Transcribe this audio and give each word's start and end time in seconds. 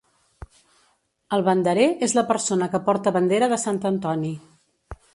El 1.37 1.43
Banderer 1.49 1.87
és 2.09 2.17
la 2.21 2.25
persona 2.33 2.71
que 2.75 2.83
porta 2.91 3.17
bandera 3.21 3.55
de 3.55 3.63
Sant 3.69 3.83
Antoni. 3.95 4.37